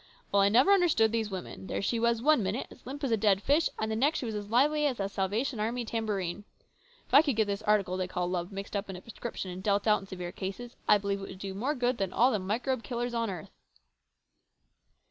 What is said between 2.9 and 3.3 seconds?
as a